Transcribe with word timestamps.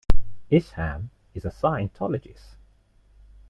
Isham 0.49 1.11
is 1.35 1.45
a 1.45 1.51
Scientologist. 1.51 2.55